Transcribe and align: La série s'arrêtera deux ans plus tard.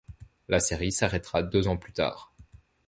La 0.47 0.59
série 0.59 0.91
s'arrêtera 0.91 1.43
deux 1.43 1.67
ans 1.67 1.77
plus 1.77 1.93
tard. 1.93 2.33